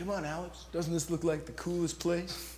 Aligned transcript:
come 0.00 0.10
on, 0.10 0.24
Alex. 0.24 0.64
Doesn't 0.72 0.94
this 0.94 1.10
look 1.10 1.24
like 1.24 1.44
the 1.44 1.52
coolest 1.52 2.00
place? 2.00 2.56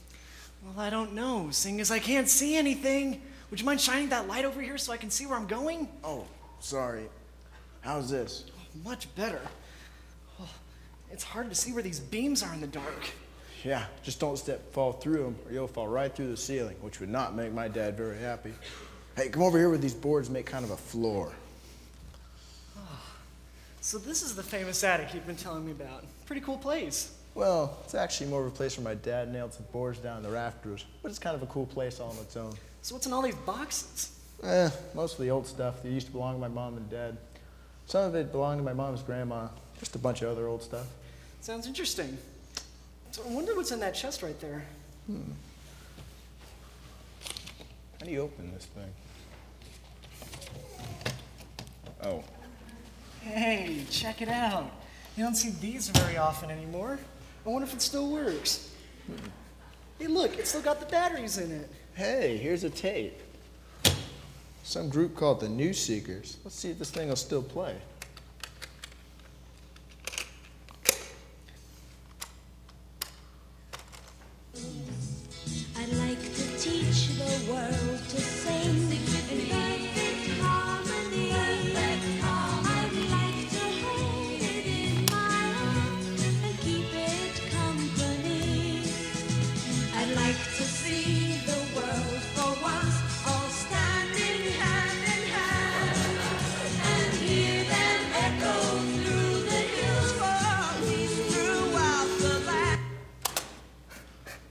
Well, 0.64 0.78
I 0.78 0.90
don't 0.90 1.12
know, 1.12 1.48
seeing 1.50 1.80
as 1.80 1.90
I 1.90 1.98
can't 1.98 2.28
see 2.28 2.54
anything. 2.54 3.20
Would 3.50 3.58
you 3.58 3.66
mind 3.66 3.80
shining 3.80 4.10
that 4.10 4.28
light 4.28 4.44
over 4.44 4.60
here 4.62 4.78
so 4.78 4.92
I 4.92 4.96
can 4.96 5.10
see 5.10 5.26
where 5.26 5.36
I'm 5.36 5.48
going? 5.48 5.88
Oh, 6.04 6.24
sorry. 6.60 7.06
How's 7.80 8.08
this? 8.08 8.44
Much 8.84 9.12
better. 9.16 9.40
Oh, 10.40 10.48
it's 11.10 11.24
hard 11.24 11.48
to 11.48 11.56
see 11.56 11.72
where 11.72 11.82
these 11.82 11.98
beams 11.98 12.44
are 12.44 12.54
in 12.54 12.60
the 12.60 12.68
dark. 12.68 13.10
Yeah, 13.64 13.86
just 14.04 14.20
don't 14.20 14.38
step 14.38 14.72
fall 14.72 14.92
through 14.92 15.24
them 15.24 15.36
or 15.44 15.52
you'll 15.52 15.66
fall 15.66 15.88
right 15.88 16.14
through 16.14 16.28
the 16.28 16.36
ceiling, 16.36 16.76
which 16.80 17.00
would 17.00 17.10
not 17.10 17.34
make 17.34 17.52
my 17.52 17.66
dad 17.66 17.96
very 17.96 18.18
happy. 18.18 18.52
Hey, 19.16 19.30
come 19.30 19.42
over 19.42 19.58
here 19.58 19.68
where 19.68 19.78
these 19.78 19.94
boards 19.94 20.30
make 20.30 20.46
kind 20.46 20.64
of 20.64 20.70
a 20.70 20.76
floor. 20.76 21.32
Ah, 22.78 23.16
so 23.80 23.98
this 23.98 24.22
is 24.22 24.36
the 24.36 24.44
famous 24.44 24.84
attic 24.84 25.12
you've 25.12 25.26
been 25.26 25.34
telling 25.34 25.66
me 25.66 25.72
about. 25.72 26.04
Pretty 26.24 26.40
cool 26.40 26.56
place. 26.56 27.16
Well, 27.34 27.78
it's 27.84 27.94
actually 27.94 28.28
more 28.28 28.42
of 28.42 28.46
a 28.48 28.50
place 28.50 28.76
where 28.76 28.84
my 28.84 28.94
dad 28.94 29.32
nailed 29.32 29.54
some 29.54 29.64
boards 29.72 29.98
down 29.98 30.18
in 30.18 30.22
the 30.22 30.30
rafters, 30.30 30.84
but 31.02 31.08
it's 31.08 31.18
kind 31.18 31.34
of 31.34 31.42
a 31.42 31.46
cool 31.46 31.66
place 31.66 31.98
all 31.98 32.10
on 32.10 32.16
its 32.18 32.36
own. 32.36 32.52
So 32.82 32.94
what's 32.94 33.06
in 33.06 33.12
all 33.12 33.22
these 33.22 33.34
boxes? 33.34 34.18
Eh, 34.42 34.70
mostly 34.94 35.30
old 35.30 35.46
stuff 35.46 35.82
that 35.82 35.88
used 35.88 36.06
to 36.06 36.12
belong 36.12 36.34
to 36.34 36.40
my 36.40 36.48
mom 36.48 36.76
and 36.76 36.90
dad. 36.90 37.16
Some 37.86 38.04
of 38.04 38.14
it 38.14 38.32
belonged 38.32 38.58
to 38.58 38.64
my 38.64 38.72
mom's 38.72 39.02
grandma, 39.02 39.48
just 39.78 39.94
a 39.94 39.98
bunch 39.98 40.22
of 40.22 40.28
other 40.28 40.46
old 40.46 40.62
stuff. 40.62 40.86
Sounds 41.40 41.66
interesting. 41.66 42.18
So 43.12 43.22
I 43.28 43.32
wonder 43.32 43.54
what's 43.54 43.72
in 43.72 43.80
that 43.80 43.94
chest 43.94 44.22
right 44.22 44.38
there. 44.40 44.64
Hmm. 45.06 45.32
How 47.98 48.06
do 48.06 48.10
you 48.10 48.20
open 48.20 48.52
this 48.52 48.66
thing? 48.66 48.92
Oh. 52.02 52.24
Hey, 53.20 53.84
check 53.90 54.22
it 54.22 54.28
out. 54.28 54.70
You 55.16 55.24
don't 55.24 55.36
see 55.36 55.50
these 55.50 55.88
very 55.90 56.16
often 56.16 56.50
anymore. 56.50 56.98
I 57.44 57.48
wonder 57.48 57.66
if 57.66 57.74
it 57.74 57.82
still 57.82 58.08
works. 58.08 58.70
Hey, 59.98 60.06
look, 60.06 60.38
it's 60.38 60.50
still 60.50 60.62
got 60.62 60.80
the 60.80 60.86
batteries 60.86 61.38
in 61.38 61.50
it. 61.50 61.68
Hey, 61.94 62.36
here's 62.36 62.64
a 62.64 62.70
tape. 62.70 63.20
Some 64.62 64.88
group 64.88 65.16
called 65.16 65.40
the 65.40 65.48
New 65.48 65.72
Seekers. 65.72 66.38
Let's 66.44 66.56
see 66.56 66.70
if 66.70 66.78
this 66.78 66.90
thing 66.90 67.08
will 67.08 67.16
still 67.16 67.42
play. 67.42 67.76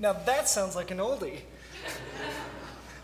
Now 0.02 0.14
that 0.14 0.50
sounds 0.50 0.76
like 0.76 0.89
an 0.89 0.98
oldie. 0.98 1.42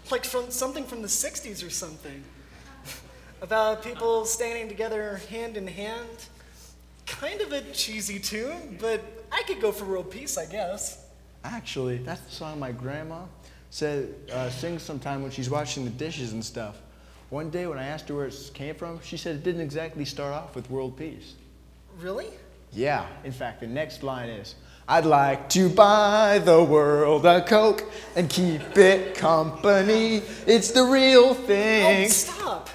like 0.10 0.26
from 0.26 0.50
something 0.50 0.84
from 0.84 1.04
the 1.04 1.08
60s 1.08 1.66
or 1.66 1.70
something. 1.70 2.24
About 3.40 3.84
people 3.84 4.26
standing 4.26 4.68
together 4.68 5.22
hand 5.30 5.58
in 5.58 5.68
hand. 5.68 6.26
Kind 7.06 7.42
of 7.42 7.54
a 7.54 7.62
cheesy 7.72 8.20
tune, 8.20 8.78
but 8.82 9.02
I 9.32 9.44
could 9.44 9.62
go 9.62 9.72
for 9.72 9.86
world 9.86 10.10
peace, 10.10 10.40
I 10.40 10.48
guess. 10.48 11.07
Actually, 11.44 11.98
that's 12.00 12.22
the 12.22 12.32
song 12.32 12.60
my 12.60 12.72
grandma 12.72 13.22
said 13.70 14.14
uh, 14.32 14.50
sings 14.50 14.82
sometime 14.82 15.22
when 15.22 15.32
she's 15.32 15.50
washing 15.50 15.84
the 15.84 15.92
dishes 15.92 16.34
and 16.34 16.44
stuff. 16.44 16.78
One 17.30 17.50
day 17.50 17.68
when 17.68 17.78
I 17.78 17.88
asked 17.88 18.08
her 18.10 18.16
where 18.16 18.28
it 18.28 18.52
came 18.54 18.76
from, 18.76 19.00
she 19.02 19.18
said 19.18 19.36
it 19.36 19.44
didn't 19.44 19.62
exactly 19.62 20.06
start 20.06 20.34
off 20.34 20.56
with 20.56 20.70
world 20.70 20.98
peace. 20.98 21.34
Really? 22.00 22.28
Yeah, 22.74 23.06
in 23.24 23.32
fact, 23.32 23.62
the 23.62 23.68
next 23.68 24.04
line 24.04 24.30
is 24.30 24.56
I'd 24.88 25.06
like 25.06 25.50
to 25.50 25.68
buy 25.68 26.40
the 26.40 26.64
world 26.64 27.26
a 27.26 27.42
Coke 27.42 27.84
and 28.16 28.30
keep 28.30 28.78
it 28.78 29.16
company. 29.16 30.22
It's 30.46 30.72
the 30.72 30.84
real 30.84 31.34
thing. 31.34 31.86
Oh, 31.86 31.90
thing. 31.90 32.10
stop! 32.10 32.70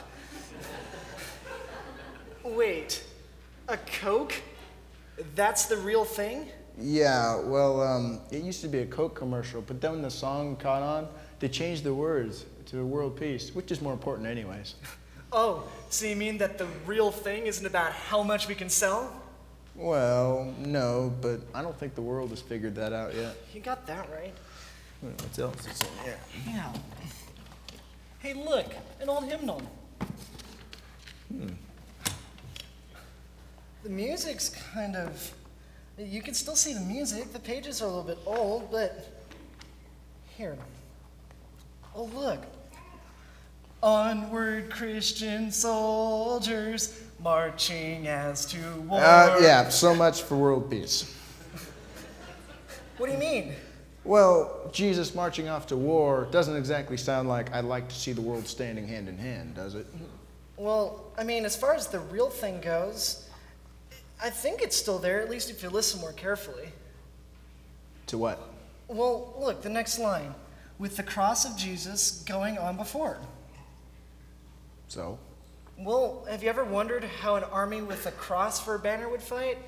Wait, 2.44 3.02
a 3.68 3.78
Coke? 4.00 4.34
That's 5.34 5.66
the 5.66 5.78
real 5.78 6.04
thing? 6.04 6.48
Yeah, 6.80 7.38
well, 7.40 7.82
um, 7.82 8.20
it 8.30 8.42
used 8.42 8.62
to 8.62 8.68
be 8.68 8.78
a 8.78 8.86
Coke 8.86 9.14
commercial, 9.14 9.60
but 9.60 9.80
then 9.80 9.92
when 9.92 10.02
the 10.02 10.10
song 10.10 10.56
caught 10.56 10.82
on, 10.82 11.08
they 11.38 11.48
changed 11.48 11.84
the 11.84 11.92
words 11.92 12.46
to 12.66 12.84
world 12.84 13.18
peace, 13.18 13.54
which 13.54 13.70
is 13.70 13.80
more 13.80 13.92
important, 13.92 14.26
anyways. 14.28 14.74
Oh, 15.34 15.66
so 15.88 16.04
you 16.04 16.14
mean 16.14 16.36
that 16.36 16.58
the 16.58 16.66
real 16.84 17.10
thing 17.10 17.46
isn't 17.46 17.64
about 17.64 17.92
how 17.92 18.22
much 18.22 18.48
we 18.48 18.54
can 18.54 18.68
sell? 18.68 19.10
Well, 19.74 20.54
no, 20.58 21.10
but 21.22 21.40
I 21.54 21.62
don't 21.62 21.74
think 21.78 21.94
the 21.94 22.02
world 22.02 22.28
has 22.30 22.42
figured 22.42 22.74
that 22.74 22.92
out 22.92 23.14
yet. 23.14 23.34
You 23.54 23.62
got 23.62 23.86
that 23.86 24.10
right. 24.10 24.34
What 25.00 25.38
else 25.38 25.66
is 25.66 25.80
in 25.80 26.04
here? 26.04 26.18
Yeah. 26.46 26.72
Hey, 28.18 28.34
look, 28.34 28.74
an 29.00 29.08
old 29.08 29.24
hymnal. 29.24 29.62
Hmm. 31.28 31.48
The 33.84 33.88
music's 33.88 34.50
kind 34.50 34.96
of. 34.96 35.34
You 35.98 36.22
can 36.22 36.34
still 36.34 36.56
see 36.56 36.72
the 36.72 36.80
music. 36.80 37.32
The 37.32 37.38
pages 37.38 37.82
are 37.82 37.86
a 37.86 37.88
little 37.88 38.02
bit 38.02 38.18
old, 38.26 38.70
but. 38.70 39.06
Here. 40.36 40.56
Oh, 41.94 42.04
look. 42.04 42.44
Onward, 43.82 44.70
Christian 44.70 45.50
soldiers, 45.50 47.00
marching 47.20 48.06
as 48.06 48.46
to 48.46 48.58
war. 48.82 49.00
Uh, 49.00 49.40
yeah, 49.40 49.68
so 49.68 49.94
much 49.94 50.22
for 50.22 50.36
world 50.36 50.70
peace. 50.70 51.14
What 52.96 53.06
do 53.06 53.12
you 53.12 53.18
mean? 53.18 53.52
Well, 54.04 54.70
Jesus 54.72 55.14
marching 55.14 55.48
off 55.48 55.66
to 55.68 55.76
war 55.76 56.28
doesn't 56.30 56.56
exactly 56.56 56.96
sound 56.96 57.28
like 57.28 57.52
I'd 57.52 57.64
like 57.64 57.88
to 57.88 57.94
see 57.94 58.12
the 58.12 58.20
world 58.20 58.46
standing 58.46 58.86
hand 58.86 59.08
in 59.08 59.18
hand, 59.18 59.54
does 59.54 59.74
it? 59.74 59.86
Well, 60.56 61.04
I 61.18 61.24
mean, 61.24 61.44
as 61.44 61.56
far 61.56 61.74
as 61.74 61.88
the 61.88 62.00
real 62.00 62.30
thing 62.30 62.60
goes, 62.60 63.28
I 64.20 64.30
think 64.30 64.62
it's 64.62 64.76
still 64.76 64.98
there, 64.98 65.20
at 65.20 65.30
least 65.30 65.50
if 65.50 65.62
you 65.62 65.70
listen 65.70 66.00
more 66.00 66.12
carefully. 66.12 66.68
To 68.08 68.18
what? 68.18 68.48
Well, 68.88 69.34
look, 69.38 69.62
the 69.62 69.70
next 69.70 69.98
line 69.98 70.34
with 70.78 70.96
the 70.96 71.02
cross 71.02 71.44
of 71.44 71.56
Jesus 71.56 72.22
going 72.26 72.58
on 72.58 72.76
before. 72.76 73.18
So? 74.88 75.18
Well, 75.78 76.26
have 76.28 76.42
you 76.42 76.48
ever 76.48 76.64
wondered 76.64 77.04
how 77.04 77.36
an 77.36 77.44
army 77.44 77.82
with 77.82 78.06
a 78.06 78.10
cross 78.12 78.60
for 78.60 78.74
a 78.74 78.78
banner 78.78 79.08
would 79.08 79.22
fight? 79.22 79.58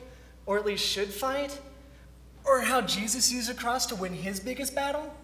Or 0.47 0.59
at 0.59 0.67
least 0.67 0.85
should 0.85 1.09
fight? 1.09 1.59
Or 2.45 2.61
how 2.61 2.83
Jesus 2.83 3.33
used 3.33 3.51
a 3.51 3.55
cross 3.55 3.87
to 3.87 3.95
win 3.95 4.13
his 4.13 4.39
biggest 4.39 4.75
battle? 4.75 5.15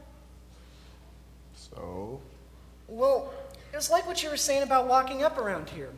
So? 1.55 2.21
Well, 2.89 3.33
it's 3.75 3.91
like 3.91 4.07
what 4.07 4.23
you 4.23 4.31
were 4.31 4.37
saying 4.37 4.63
about 4.63 4.89
walking 4.89 5.23
up 5.23 5.39
around 5.39 5.69
here. 5.69 5.91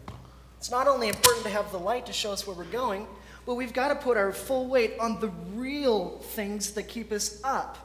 It's 0.62 0.70
not 0.70 0.86
only 0.86 1.08
important 1.08 1.42
to 1.42 1.50
have 1.50 1.72
the 1.72 1.78
light 1.80 2.06
to 2.06 2.12
show 2.12 2.30
us 2.30 2.46
where 2.46 2.54
we're 2.54 2.62
going, 2.66 3.08
but 3.46 3.56
we've 3.56 3.72
got 3.72 3.88
to 3.88 3.96
put 3.96 4.16
our 4.16 4.30
full 4.30 4.68
weight 4.68 4.94
on 5.00 5.18
the 5.18 5.26
real 5.56 6.18
things 6.20 6.70
that 6.74 6.84
keep 6.84 7.10
us 7.10 7.40
up. 7.42 7.78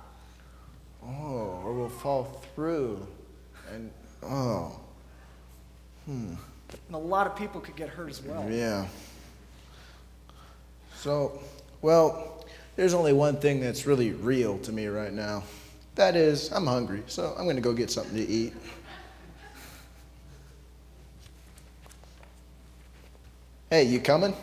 Oh, 1.04 1.60
or 1.66 1.74
we'll 1.74 1.90
fall 1.90 2.40
through. 2.54 3.08
And, 3.74 3.90
oh, 4.22 4.80
Hmm. 6.06 6.36
And 6.70 6.94
a 6.94 7.00
lot 7.00 7.26
of 7.26 7.36
people 7.36 7.60
could 7.62 7.76
get 7.76 7.90
hurt 7.90 8.12
as 8.12 8.22
well. 8.22 8.48
yeah. 8.48 8.86
So, 10.98 11.42
well, 11.82 12.46
there's 12.76 12.94
only 12.94 13.12
one 13.12 13.38
thing 13.38 13.60
that's 13.60 13.88
really 13.88 14.12
real 14.12 14.60
to 14.60 14.72
me 14.72 14.86
right 14.86 15.14
now. 15.14 15.44
That 15.96 16.16
is, 16.16 16.52
I'm 16.52 16.68
hungry, 16.68 17.02
so 17.08 17.34
I'm 17.40 17.48
gonna 17.48 17.60
go 17.60 17.74
get 17.74 17.90
something 17.90 18.16
to 18.16 18.28
eat. 18.32 18.54
Hey, 23.70 23.84
you 23.84 24.00
coming? 24.00 24.34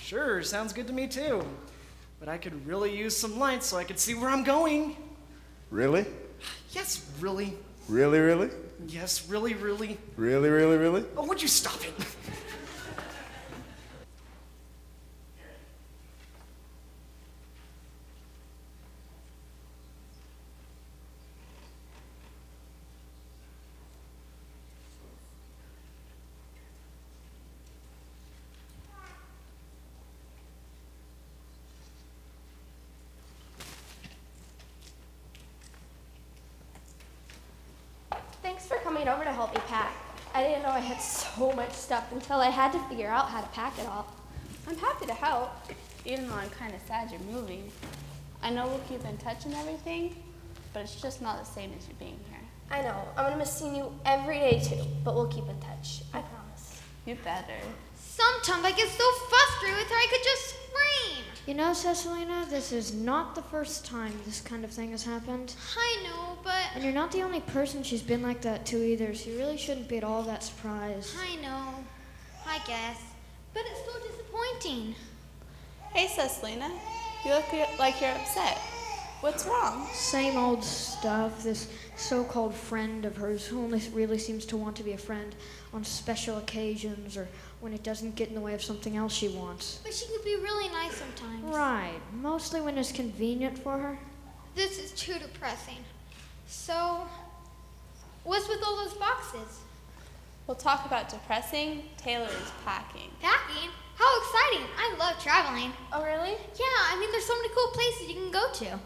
Sure, 0.00 0.40
sounds 0.40 0.72
good 0.72 0.86
to 0.86 0.92
me 0.92 1.08
too. 1.08 1.44
But 2.20 2.28
I 2.28 2.38
could 2.38 2.64
really 2.64 2.96
use 2.96 3.16
some 3.16 3.40
light 3.40 3.64
so 3.64 3.76
I 3.76 3.82
could 3.82 3.98
see 3.98 4.14
where 4.14 4.30
I'm 4.30 4.44
going. 4.44 4.94
Really? 5.72 6.06
Yes, 6.70 7.04
really. 7.18 7.54
Really, 7.88 8.20
really? 8.20 8.50
Yes, 8.86 9.28
really, 9.28 9.54
really. 9.54 9.98
Really, 10.16 10.48
really, 10.48 10.76
really? 10.76 11.04
Oh, 11.16 11.26
would 11.26 11.42
you 11.42 11.48
stop 11.48 11.82
it? 11.84 11.92
I 40.36 40.42
didn't 40.42 40.64
know 40.64 40.68
I 40.68 40.80
had 40.80 41.00
so 41.00 41.50
much 41.52 41.72
stuff 41.72 42.12
until 42.12 42.40
I 42.40 42.50
had 42.50 42.70
to 42.72 42.78
figure 42.90 43.08
out 43.08 43.30
how 43.30 43.40
to 43.40 43.46
pack 43.48 43.78
it 43.78 43.86
all. 43.86 44.06
I'm 44.68 44.76
happy 44.76 45.06
to 45.06 45.14
help, 45.14 45.50
even 46.04 46.28
though 46.28 46.34
I'm 46.34 46.50
kind 46.50 46.74
of 46.74 46.80
sad 46.86 47.10
you're 47.10 47.20
moving. 47.20 47.70
I 48.42 48.50
know 48.50 48.66
we'll 48.66 48.80
keep 48.80 49.02
in 49.06 49.16
touch 49.16 49.46
and 49.46 49.54
everything, 49.54 50.14
but 50.74 50.80
it's 50.80 51.00
just 51.00 51.22
not 51.22 51.42
the 51.42 51.50
same 51.50 51.72
as 51.74 51.88
you 51.88 51.94
being 51.98 52.20
here. 52.28 52.42
I 52.70 52.82
know. 52.82 53.00
I'm 53.16 53.24
gonna 53.24 53.38
miss 53.38 53.50
seeing 53.50 53.76
you 53.76 53.90
every 54.04 54.38
day 54.38 54.60
too, 54.62 54.84
but 55.02 55.14
we'll 55.14 55.28
keep 55.28 55.48
in 55.48 55.58
touch. 55.58 56.02
I 56.12 56.20
promise. 56.20 56.82
You 57.06 57.16
better. 57.24 57.56
Sometimes 57.94 58.62
I 58.62 58.72
get 58.72 58.90
so 58.90 59.10
frustrated 59.30 59.78
with 59.78 59.88
her 59.88 59.94
I 59.94 60.06
could 60.10 60.22
just 60.22 60.48
scream. 60.50 61.24
You 61.46 61.54
know, 61.54 61.70
Cecilina, 61.70 62.50
this 62.50 62.72
is 62.72 62.92
not 62.92 63.36
the 63.36 63.42
first 63.42 63.86
time 63.86 64.12
this 64.26 64.40
kind 64.40 64.64
of 64.64 64.72
thing 64.72 64.90
has 64.90 65.04
happened. 65.04 65.54
I 65.78 66.02
know, 66.02 66.38
but 66.42 66.56
And 66.74 66.82
you're 66.82 66.92
not 66.92 67.12
the 67.12 67.22
only 67.22 67.40
person 67.40 67.84
she's 67.84 68.02
been 68.02 68.20
like 68.20 68.40
that 68.42 68.66
to 68.66 68.84
either, 68.84 69.14
so 69.14 69.30
you 69.30 69.38
really 69.38 69.56
shouldn't 69.56 69.86
be 69.86 69.96
at 69.96 70.02
all 70.02 70.24
that 70.24 70.42
surprised. 70.42 71.14
I 71.16 71.36
know. 71.36 71.84
I 72.44 72.58
guess. 72.66 73.00
But 73.54 73.62
it's 73.70 73.80
so 73.84 73.92
disappointing. 74.10 74.96
Hey, 75.92 76.08
Cecilina. 76.08 76.68
You 77.24 77.30
look 77.30 77.78
like 77.78 78.00
you're 78.00 78.10
upset. 78.10 78.58
What's 79.20 79.46
wrong? 79.46 79.86
Same 79.92 80.36
old 80.36 80.64
stuff. 80.64 81.44
This 81.44 81.68
so 81.96 82.24
called 82.24 82.54
friend 82.54 83.04
of 83.04 83.16
hers 83.16 83.46
who 83.46 83.62
only 83.62 83.80
really 83.92 84.18
seems 84.18 84.44
to 84.46 84.56
want 84.56 84.76
to 84.76 84.82
be 84.82 84.92
a 84.92 84.98
friend 84.98 85.34
on 85.72 85.84
special 85.84 86.38
occasions 86.38 87.16
or 87.16 87.28
when 87.60 87.72
it 87.72 87.82
doesn't 87.82 88.16
get 88.16 88.28
in 88.28 88.34
the 88.34 88.40
way 88.40 88.54
of 88.54 88.62
something 88.62 88.96
else 88.96 89.12
she 89.12 89.28
wants. 89.28 89.80
But 89.82 89.94
she 89.94 90.06
can 90.06 90.22
be 90.24 90.36
really 90.36 90.68
nice 90.68 90.96
sometimes. 90.96 91.42
Right, 91.44 92.00
mostly 92.12 92.60
when 92.60 92.76
it's 92.78 92.92
convenient 92.92 93.58
for 93.58 93.78
her. 93.78 93.98
This 94.54 94.78
is 94.78 94.92
too 94.92 95.14
depressing. 95.18 95.78
So, 96.46 97.06
what's 98.24 98.48
with 98.48 98.62
all 98.64 98.76
those 98.76 98.94
boxes? 98.94 99.60
We'll 100.46 100.56
talk 100.56 100.86
about 100.86 101.08
depressing. 101.08 101.82
Taylor 101.96 102.28
is 102.28 102.52
packing. 102.64 103.10
Packing? 103.20 103.70
How 103.96 104.20
exciting! 104.20 104.66
I 104.78 104.94
love 104.98 105.22
traveling. 105.22 105.72
Oh, 105.92 106.04
really? 106.04 106.32
Yeah, 106.32 106.78
I 106.92 106.96
mean, 107.00 107.10
there's 107.10 107.24
so 107.24 107.34
many 107.34 107.48
cool 107.54 107.68
places 107.68 108.08
you 108.08 108.14
can 108.14 108.30
go 108.30 108.52
to. 108.52 108.78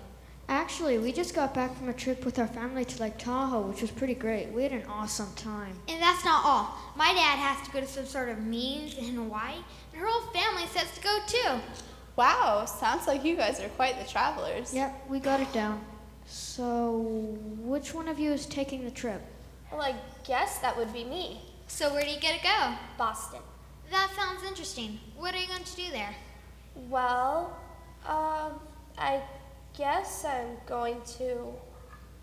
Actually, 0.51 0.99
we 0.99 1.13
just 1.13 1.33
got 1.33 1.55
back 1.55 1.73
from 1.77 1.89
a 1.89 1.93
trip 1.93 2.25
with 2.25 2.37
our 2.37 2.47
family 2.49 2.85
to 2.85 3.01
Lake 3.01 3.17
Tahoe, 3.19 3.61
which 3.61 3.83
was 3.83 3.91
pretty 3.93 4.15
great. 4.15 4.51
We 4.51 4.65
had 4.65 4.73
an 4.73 4.85
awesome 4.89 5.33
time. 5.37 5.79
And 5.87 6.03
that's 6.03 6.25
not 6.25 6.45
all. 6.45 6.77
My 6.97 7.13
dad 7.13 7.39
has 7.39 7.65
to 7.69 7.73
go 7.73 7.79
to 7.79 7.87
some 7.87 8.05
sort 8.05 8.29
of 8.31 8.41
meetings 8.41 8.99
in 8.99 9.15
Hawaii, 9.15 9.55
and 9.93 10.03
her 10.03 10.09
whole 10.09 10.29
family 10.33 10.67
sets 10.67 10.93
to 10.97 11.03
go 11.03 11.19
too. 11.29 11.61
Wow, 12.17 12.65
sounds 12.65 13.07
like 13.07 13.25
you 13.25 13.37
guys 13.37 13.61
are 13.61 13.69
quite 13.69 14.05
the 14.05 14.11
travelers. 14.11 14.75
Yep, 14.75 15.07
we 15.09 15.21
got 15.21 15.39
it 15.39 15.53
down. 15.53 15.85
So, 16.27 16.99
which 17.61 17.95
one 17.95 18.09
of 18.09 18.19
you 18.19 18.33
is 18.33 18.45
taking 18.45 18.85
the 18.85 18.91
trip? 18.91 19.23
Well, 19.71 19.83
I 19.83 19.95
guess 20.27 20.59
that 20.59 20.77
would 20.77 20.93
be 20.93 21.05
me. 21.05 21.43
So, 21.69 21.95
where 21.95 22.03
do 22.03 22.11
you 22.11 22.19
get 22.19 22.39
to 22.39 22.43
go? 22.43 22.75
Boston. 22.99 23.41
That 23.93 24.11
sounds 24.17 24.43
interesting. 24.43 24.99
What 25.17 25.33
are 25.33 25.39
you 25.39 25.47
going 25.47 25.63
to 25.63 25.77
do 25.77 25.93
there? 25.93 26.13
Well, 26.89 27.57
um, 28.05 28.59
I 28.99 29.23
guess 29.81 30.27
I'm 30.27 30.59
going 30.67 31.01
to 31.17 31.55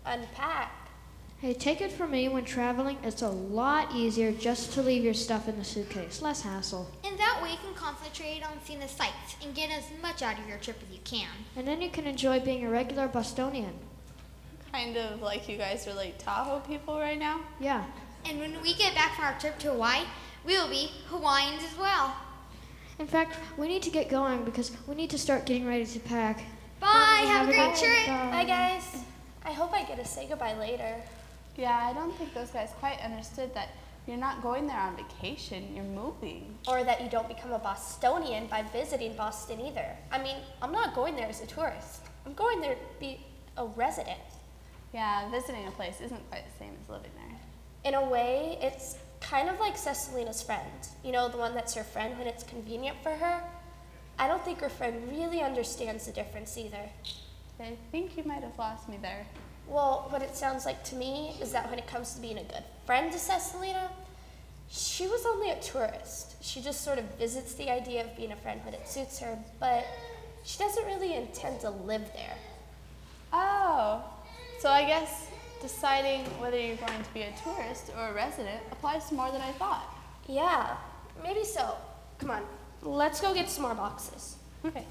unpack. 0.06 0.90
Hey, 1.38 1.54
take 1.54 1.80
it 1.80 1.90
from 1.90 2.12
me 2.12 2.28
when 2.28 2.44
traveling, 2.44 2.98
it's 3.02 3.22
a 3.22 3.28
lot 3.28 3.92
easier 3.92 4.30
just 4.30 4.72
to 4.74 4.82
leave 4.82 5.02
your 5.02 5.12
stuff 5.12 5.48
in 5.48 5.58
the 5.58 5.64
suitcase. 5.64 6.22
Less 6.22 6.42
hassle. 6.42 6.88
And 7.04 7.18
that 7.18 7.40
way 7.42 7.50
you 7.50 7.56
can 7.56 7.74
concentrate 7.74 8.44
on 8.48 8.58
seeing 8.64 8.78
the 8.78 8.86
sights 8.86 9.34
and 9.42 9.56
get 9.56 9.70
as 9.70 9.82
much 10.00 10.22
out 10.22 10.38
of 10.38 10.48
your 10.48 10.58
trip 10.58 10.76
as 10.86 10.94
you 10.94 11.00
can. 11.02 11.26
And 11.56 11.66
then 11.66 11.82
you 11.82 11.90
can 11.90 12.06
enjoy 12.06 12.38
being 12.38 12.64
a 12.64 12.70
regular 12.70 13.08
Bostonian. 13.08 13.74
Kind 14.70 14.96
of 14.96 15.20
like 15.20 15.48
you 15.48 15.56
guys 15.56 15.84
are 15.88 15.94
like 15.94 16.16
Tahoe 16.16 16.60
people 16.60 17.00
right 17.00 17.18
now. 17.18 17.40
Yeah. 17.58 17.84
And 18.24 18.38
when 18.38 18.62
we 18.62 18.74
get 18.74 18.94
back 18.94 19.16
from 19.16 19.24
our 19.24 19.38
trip 19.40 19.58
to 19.60 19.72
Hawaii, 19.72 20.04
we 20.46 20.56
will 20.56 20.70
be 20.70 20.92
Hawaiians 21.08 21.64
as 21.64 21.76
well. 21.76 22.14
In 23.00 23.08
fact, 23.08 23.36
we 23.56 23.66
need 23.66 23.82
to 23.82 23.90
get 23.90 24.08
going 24.08 24.44
because 24.44 24.70
we 24.86 24.94
need 24.94 25.10
to 25.10 25.18
start 25.18 25.44
getting 25.44 25.66
ready 25.66 25.86
to 25.86 25.98
pack. 25.98 26.44
Bye. 26.80 27.24
Have, 27.26 27.48
a 27.48 27.52
good 27.52 27.56
great 27.56 27.76
trip. 27.76 28.06
Bye. 28.06 28.30
Bye, 28.30 28.44
guys. 28.44 28.84
I 29.44 29.52
hope 29.52 29.72
I 29.72 29.84
get 29.84 29.98
to 29.98 30.04
say 30.04 30.26
goodbye 30.28 30.54
later. 30.54 30.96
Yeah, 31.56 31.76
I 31.76 31.92
don't 31.92 32.14
think 32.16 32.34
those 32.34 32.50
guys 32.50 32.70
quite 32.78 33.00
understood 33.00 33.52
that 33.54 33.70
you're 34.06 34.16
not 34.16 34.42
going 34.42 34.66
there 34.66 34.78
on 34.78 34.96
vacation, 34.96 35.74
you're 35.74 35.84
moving. 35.84 36.56
Or 36.66 36.82
that 36.82 37.02
you 37.02 37.10
don't 37.10 37.28
become 37.28 37.52
a 37.52 37.58
Bostonian 37.58 38.46
by 38.46 38.62
visiting 38.62 39.14
Boston 39.14 39.60
either. 39.60 39.86
I 40.10 40.22
mean, 40.22 40.36
I'm 40.62 40.72
not 40.72 40.94
going 40.94 41.14
there 41.14 41.28
as 41.28 41.42
a 41.42 41.46
tourist. 41.46 42.02
I'm 42.24 42.34
going 42.34 42.60
there 42.60 42.74
to 42.74 42.80
be 43.00 43.20
a 43.56 43.66
resident. 43.66 44.18
Yeah, 44.94 45.30
visiting 45.30 45.66
a 45.66 45.70
place 45.72 46.00
isn't 46.00 46.30
quite 46.30 46.44
the 46.50 46.58
same 46.58 46.72
as 46.82 46.88
living 46.88 47.10
there. 47.16 47.38
In 47.84 47.94
a 47.94 48.08
way, 48.08 48.58
it's 48.62 48.96
kind 49.20 49.48
of 49.48 49.60
like 49.60 49.76
Cecilina's 49.76 50.42
friend. 50.42 50.70
You 51.04 51.12
know, 51.12 51.28
the 51.28 51.36
one 51.36 51.54
that's 51.54 51.74
her 51.74 51.84
friend 51.84 52.16
when 52.18 52.26
it's 52.26 52.44
convenient 52.44 52.96
for 53.02 53.10
her. 53.10 53.42
I 54.18 54.26
don't 54.26 54.44
think 54.44 54.60
her 54.60 54.68
friend 54.68 55.08
really 55.10 55.40
understands 55.42 56.06
the 56.06 56.12
difference 56.12 56.58
either. 56.58 56.90
I 57.60 57.76
think 57.92 58.16
you 58.16 58.24
might 58.24 58.42
have 58.42 58.58
lost 58.58 58.88
me 58.88 58.98
there. 59.00 59.26
Well, 59.68 60.06
what 60.10 60.22
it 60.22 60.34
sounds 60.34 60.64
like 60.64 60.82
to 60.84 60.94
me 60.94 61.36
is 61.40 61.52
that 61.52 61.68
when 61.68 61.78
it 61.78 61.86
comes 61.86 62.14
to 62.14 62.20
being 62.20 62.38
a 62.38 62.44
good 62.44 62.64
friend 62.86 63.12
to 63.12 63.18
Cecilina, 63.18 63.90
she 64.70 65.06
was 65.06 65.24
only 65.26 65.50
a 65.50 65.60
tourist. 65.60 66.42
She 66.42 66.60
just 66.60 66.82
sort 66.82 66.98
of 66.98 67.04
visits 67.16 67.54
the 67.54 67.70
idea 67.70 68.04
of 68.04 68.16
being 68.16 68.32
a 68.32 68.36
friend 68.36 68.60
when 68.64 68.74
it 68.74 68.88
suits 68.88 69.18
her, 69.20 69.38
but 69.60 69.86
she 70.44 70.58
doesn't 70.58 70.84
really 70.86 71.14
intend 71.14 71.60
to 71.60 71.70
live 71.70 72.04
there. 72.14 72.36
Oh, 73.32 74.04
so 74.58 74.70
I 74.70 74.84
guess 74.84 75.28
deciding 75.60 76.24
whether 76.40 76.58
you're 76.58 76.76
going 76.76 77.02
to 77.02 77.14
be 77.14 77.22
a 77.22 77.32
tourist 77.44 77.90
or 77.96 78.08
a 78.08 78.14
resident 78.14 78.62
applies 78.72 79.08
to 79.08 79.14
more 79.14 79.30
than 79.30 79.40
I 79.40 79.52
thought. 79.52 79.84
Yeah, 80.26 80.76
maybe 81.22 81.44
so. 81.44 81.74
Come 82.18 82.30
on, 82.30 82.42
let's 82.82 83.20
go 83.20 83.34
get 83.34 83.48
some 83.48 83.62
more 83.62 83.74
boxes. 83.74 84.36
Okay. 84.64 84.84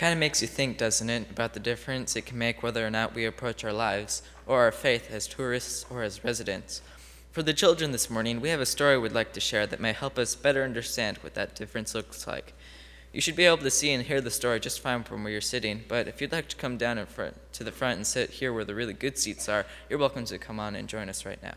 Kind 0.00 0.14
of 0.14 0.18
makes 0.18 0.40
you 0.40 0.48
think, 0.48 0.78
doesn't 0.78 1.10
it, 1.10 1.30
about 1.30 1.52
the 1.52 1.60
difference 1.60 2.16
it 2.16 2.24
can 2.24 2.38
make 2.38 2.62
whether 2.62 2.86
or 2.86 2.88
not 2.88 3.14
we 3.14 3.26
approach 3.26 3.64
our 3.64 3.72
lives 3.74 4.22
or 4.46 4.60
our 4.60 4.72
faith 4.72 5.10
as 5.12 5.28
tourists 5.28 5.84
or 5.90 6.02
as 6.02 6.24
residents. 6.24 6.80
For 7.32 7.42
the 7.42 7.52
children 7.52 7.92
this 7.92 8.08
morning, 8.08 8.40
we 8.40 8.48
have 8.48 8.62
a 8.62 8.64
story 8.64 8.96
we'd 8.96 9.12
like 9.12 9.34
to 9.34 9.40
share 9.40 9.66
that 9.66 9.78
may 9.78 9.92
help 9.92 10.18
us 10.18 10.34
better 10.34 10.64
understand 10.64 11.18
what 11.18 11.34
that 11.34 11.54
difference 11.54 11.94
looks 11.94 12.26
like. 12.26 12.54
You 13.12 13.20
should 13.20 13.36
be 13.36 13.44
able 13.44 13.58
to 13.58 13.70
see 13.70 13.92
and 13.92 14.02
hear 14.02 14.22
the 14.22 14.30
story 14.30 14.58
just 14.58 14.80
fine 14.80 15.02
from 15.02 15.22
where 15.22 15.32
you're 15.32 15.42
sitting, 15.42 15.84
but 15.86 16.08
if 16.08 16.22
you'd 16.22 16.32
like 16.32 16.48
to 16.48 16.56
come 16.56 16.78
down 16.78 16.96
in 16.96 17.04
front, 17.04 17.36
to 17.52 17.62
the 17.62 17.70
front 17.70 17.98
and 17.98 18.06
sit 18.06 18.30
here 18.30 18.54
where 18.54 18.64
the 18.64 18.74
really 18.74 18.94
good 18.94 19.18
seats 19.18 19.50
are, 19.50 19.66
you're 19.90 19.98
welcome 19.98 20.24
to 20.24 20.38
come 20.38 20.58
on 20.58 20.76
and 20.76 20.88
join 20.88 21.10
us 21.10 21.26
right 21.26 21.42
now. 21.42 21.56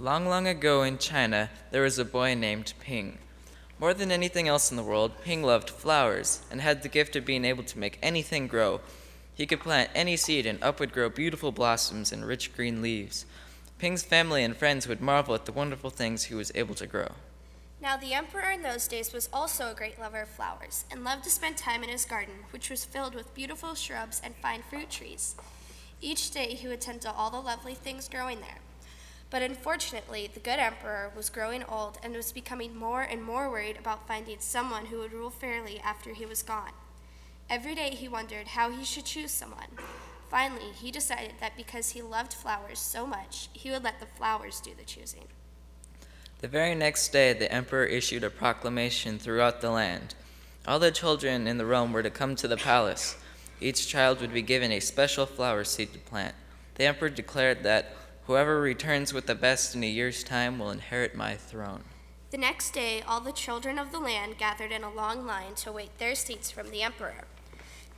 Long, 0.00 0.24
long 0.24 0.46
ago 0.46 0.82
in 0.82 0.96
China, 0.96 1.50
there 1.72 1.82
was 1.82 1.98
a 1.98 2.06
boy 2.06 2.34
named 2.34 2.72
Ping. 2.80 3.18
More 3.78 3.92
than 3.92 4.10
anything 4.10 4.48
else 4.48 4.70
in 4.70 4.78
the 4.78 4.82
world, 4.82 5.12
Ping 5.22 5.42
loved 5.42 5.68
flowers 5.68 6.40
and 6.50 6.62
had 6.62 6.82
the 6.82 6.88
gift 6.88 7.16
of 7.16 7.26
being 7.26 7.44
able 7.44 7.64
to 7.64 7.78
make 7.78 7.98
anything 8.00 8.46
grow. 8.46 8.80
He 9.34 9.44
could 9.44 9.60
plant 9.60 9.90
any 9.94 10.16
seed 10.16 10.46
and 10.46 10.62
up 10.64 10.80
would 10.80 10.94
grow 10.94 11.10
beautiful 11.10 11.52
blossoms 11.52 12.12
and 12.12 12.24
rich 12.24 12.56
green 12.56 12.80
leaves. 12.80 13.26
Ping's 13.76 14.02
family 14.02 14.42
and 14.42 14.56
friends 14.56 14.88
would 14.88 15.02
marvel 15.02 15.34
at 15.34 15.44
the 15.44 15.52
wonderful 15.52 15.90
things 15.90 16.24
he 16.24 16.34
was 16.34 16.50
able 16.54 16.74
to 16.76 16.86
grow. 16.86 17.12
Now, 17.78 17.98
the 17.98 18.14
emperor 18.14 18.50
in 18.50 18.62
those 18.62 18.88
days 18.88 19.12
was 19.12 19.28
also 19.34 19.70
a 19.70 19.74
great 19.74 20.00
lover 20.00 20.22
of 20.22 20.30
flowers 20.30 20.86
and 20.90 21.04
loved 21.04 21.24
to 21.24 21.30
spend 21.30 21.58
time 21.58 21.82
in 21.82 21.90
his 21.90 22.06
garden, 22.06 22.36
which 22.52 22.70
was 22.70 22.86
filled 22.86 23.14
with 23.14 23.34
beautiful 23.34 23.74
shrubs 23.74 24.22
and 24.24 24.34
fine 24.36 24.62
fruit 24.62 24.88
trees. 24.88 25.34
Each 26.00 26.30
day 26.30 26.54
he 26.54 26.68
would 26.68 26.80
tend 26.80 27.02
to 27.02 27.12
all 27.12 27.30
the 27.30 27.38
lovely 27.38 27.74
things 27.74 28.08
growing 28.08 28.40
there. 28.40 28.60
But 29.30 29.42
unfortunately, 29.42 30.28
the 30.32 30.40
good 30.40 30.58
emperor 30.58 31.12
was 31.16 31.30
growing 31.30 31.62
old 31.64 31.98
and 32.02 32.14
was 32.14 32.32
becoming 32.32 32.76
more 32.76 33.02
and 33.02 33.22
more 33.22 33.48
worried 33.48 33.76
about 33.78 34.08
finding 34.08 34.38
someone 34.40 34.86
who 34.86 34.98
would 34.98 35.12
rule 35.12 35.30
fairly 35.30 35.78
after 35.80 36.12
he 36.12 36.26
was 36.26 36.42
gone. 36.42 36.72
Every 37.48 37.76
day 37.76 37.90
he 37.90 38.08
wondered 38.08 38.48
how 38.48 38.70
he 38.70 38.84
should 38.84 39.04
choose 39.04 39.30
someone. 39.30 39.68
Finally, 40.28 40.72
he 40.80 40.90
decided 40.90 41.34
that 41.40 41.56
because 41.56 41.90
he 41.90 42.02
loved 42.02 42.32
flowers 42.32 42.78
so 42.78 43.06
much, 43.06 43.48
he 43.52 43.70
would 43.70 43.84
let 43.84 44.00
the 44.00 44.06
flowers 44.06 44.60
do 44.60 44.70
the 44.76 44.84
choosing. 44.84 45.24
The 46.40 46.48
very 46.48 46.74
next 46.74 47.08
day, 47.08 47.32
the 47.32 47.52
emperor 47.52 47.84
issued 47.84 48.24
a 48.24 48.30
proclamation 48.30 49.18
throughout 49.18 49.60
the 49.60 49.70
land. 49.70 50.14
All 50.66 50.78
the 50.78 50.90
children 50.90 51.46
in 51.46 51.58
the 51.58 51.66
realm 51.66 51.92
were 51.92 52.02
to 52.02 52.10
come 52.10 52.36
to 52.36 52.48
the 52.48 52.56
palace. 52.56 53.16
Each 53.60 53.86
child 53.86 54.20
would 54.20 54.32
be 54.32 54.42
given 54.42 54.72
a 54.72 54.80
special 54.80 55.26
flower 55.26 55.64
seed 55.64 55.92
to 55.92 55.98
plant. 55.98 56.34
The 56.76 56.84
emperor 56.84 57.10
declared 57.10 57.62
that 57.64 57.94
whoever 58.30 58.60
returns 58.60 59.12
with 59.12 59.26
the 59.26 59.34
best 59.34 59.74
in 59.74 59.82
a 59.82 59.88
year's 59.88 60.22
time 60.22 60.56
will 60.56 60.70
inherit 60.70 61.16
my 61.16 61.34
throne. 61.34 61.82
The 62.30 62.38
next 62.38 62.70
day, 62.70 63.02
all 63.02 63.20
the 63.20 63.32
children 63.32 63.76
of 63.76 63.90
the 63.90 63.98
land 63.98 64.38
gathered 64.38 64.70
in 64.70 64.84
a 64.84 64.94
long 64.94 65.26
line 65.26 65.56
to 65.56 65.70
await 65.70 65.98
their 65.98 66.14
seats 66.14 66.48
from 66.48 66.70
the 66.70 66.80
emperor. 66.80 67.24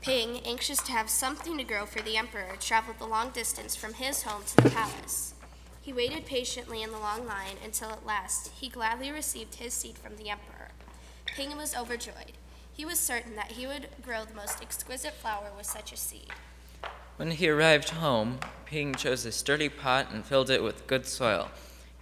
Ping, 0.01 0.41
anxious 0.47 0.79
to 0.85 0.93
have 0.93 1.11
something 1.11 1.59
to 1.59 1.65
grow 1.65 1.85
for 1.85 2.01
the 2.01 2.17
emperor, 2.17 2.57
traveled 2.59 2.99
the 2.99 3.05
long 3.05 3.29
distance 3.29 3.77
from 3.77 3.93
his 3.93 4.23
home 4.23 4.43
to 4.47 4.57
the 4.57 4.71
palace. 4.71 5.35
He 5.83 5.93
waited 5.93 6.25
patiently 6.25 6.83
in 6.83 6.93
the 6.93 6.99
long 6.99 7.27
line 7.27 7.59
until 7.63 7.91
at 7.91 8.07
last 8.07 8.53
he 8.59 8.71
gladly 8.71 9.11
received 9.11 9.57
his 9.57 9.75
seed 9.75 9.99
from 9.99 10.17
the 10.17 10.31
emperor. 10.31 10.69
Ping 11.27 11.59
was 11.59 11.77
overjoyed. 11.77 12.39
He 12.73 12.87
was 12.87 12.99
certain 12.99 13.37
that 13.37 13.53
he 13.53 13.67
would 13.67 13.89
grow 14.01 14.25
the 14.25 14.35
most 14.35 14.63
exquisite 14.63 15.13
flower 15.13 15.51
with 15.55 15.67
such 15.67 15.93
a 15.93 15.97
seed. 15.99 16.33
When 17.23 17.31
he 17.31 17.49
arrived 17.49 17.91
home, 17.91 18.41
Ping 18.67 18.97
chose 18.97 19.25
a 19.25 19.31
sturdy 19.31 19.69
pot 19.69 20.09
and 20.11 20.27
filled 20.27 20.51
it 20.51 20.61
with 20.61 20.89
good 20.89 21.07
soil. 21.07 21.53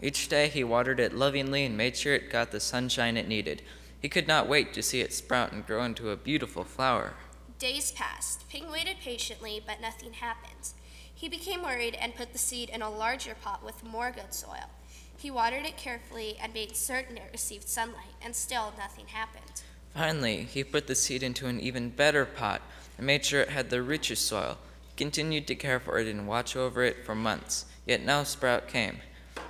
Each 0.01 0.31
day 0.31 0.49
he 0.49 0.65
watered 0.65 0.99
it 0.99 1.13
lovingly 1.13 1.67
and 1.67 1.77
made 1.77 1.95
sure 1.95 2.15
it 2.15 2.31
got 2.31 2.53
the 2.53 2.59
sunshine 2.59 3.19
it 3.19 3.29
needed. 3.29 3.61
He 4.01 4.09
could 4.09 4.27
not 4.27 4.49
wait 4.49 4.73
to 4.73 4.83
see 4.83 5.03
it 5.03 5.13
sprout 5.13 5.53
and 5.53 5.67
grow 5.67 5.85
into 5.85 6.09
a 6.09 6.17
beautiful 6.17 6.65
flower. 6.65 7.13
Days 7.59 7.93
passed. 7.93 8.49
Ping 8.49 8.71
waited 8.71 8.97
patiently, 9.03 9.63
but 9.67 9.83
nothing 9.83 10.15
happened. 10.15 10.71
He 11.15 11.29
became 11.29 11.63
worried 11.63 11.99
and 12.01 12.17
put 12.17 12.33
the 12.33 12.39
seed 12.39 12.71
in 12.71 12.81
a 12.81 12.89
larger 12.89 13.35
pot 13.35 13.63
with 13.63 13.85
more 13.85 14.11
good 14.11 14.33
soil. 14.33 14.71
He 15.19 15.31
watered 15.31 15.67
it 15.67 15.77
carefully 15.77 16.39
and 16.43 16.55
made 16.55 16.75
certain 16.75 17.19
it 17.19 17.29
received 17.31 17.69
sunlight, 17.69 18.17
and 18.23 18.35
still 18.35 18.73
nothing 18.79 19.09
happened. 19.09 19.65
Finally, 19.93 20.45
he 20.45 20.65
put 20.65 20.87
the 20.87 20.95
seed 20.95 21.23
into 21.23 21.47
an 21.47 21.61
even 21.61 21.91
better 21.91 22.25
pot 22.25 22.63
and 22.97 23.07
made 23.07 23.27
sure 23.27 23.43
it 23.43 23.51
had 23.51 23.69
the 23.69 23.83
richest 23.83 24.27
soil. 24.27 24.57
Continued 25.01 25.47
to 25.47 25.55
care 25.55 25.81
for 25.81 25.99
it 25.99 26.07
and 26.07 26.29
watch 26.29 26.55
over 26.55 26.83
it 26.85 27.07
for 27.07 27.15
months, 27.15 27.65
yet 27.87 28.03
no 28.03 28.23
sprout 28.23 28.69
came. 28.69 28.99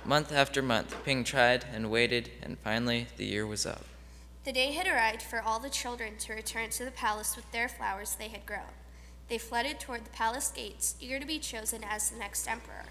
Month 0.05 0.31
after 0.31 0.61
month, 0.61 0.95
Ping 1.03 1.25
tried 1.25 1.65
and 1.73 1.91
waited, 1.91 2.31
and 2.41 2.57
finally 2.59 3.07
the 3.17 3.25
year 3.25 3.45
was 3.45 3.65
up. 3.65 3.83
The 4.45 4.53
day 4.53 4.71
had 4.71 4.87
arrived 4.87 5.21
for 5.21 5.41
all 5.41 5.59
the 5.59 5.69
children 5.69 6.13
to 6.19 6.33
return 6.33 6.69
to 6.69 6.85
the 6.85 6.91
palace 6.91 7.35
with 7.35 7.51
their 7.51 7.67
flowers 7.67 8.15
they 8.15 8.29
had 8.29 8.45
grown. 8.45 8.71
They 9.27 9.37
flooded 9.37 9.81
toward 9.81 10.05
the 10.05 10.11
palace 10.11 10.49
gates, 10.55 10.95
eager 11.01 11.19
to 11.19 11.25
be 11.25 11.37
chosen 11.37 11.83
as 11.83 12.09
the 12.09 12.17
next 12.17 12.47
emperor. 12.47 12.85